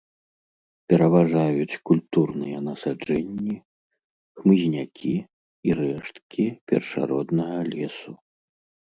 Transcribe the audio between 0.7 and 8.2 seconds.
Пераважаюць культурныя насаджэнні, хмызнякі і рэшткі першароднага лесу.